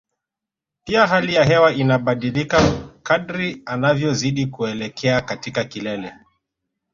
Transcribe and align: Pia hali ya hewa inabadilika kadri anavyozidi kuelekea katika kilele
Pia 0.83 1.07
hali 1.07 1.33
ya 1.35 1.43
hewa 1.43 1.71
inabadilika 1.73 2.87
kadri 3.03 3.61
anavyozidi 3.65 4.47
kuelekea 4.47 5.21
katika 5.21 5.63
kilele 5.63 6.13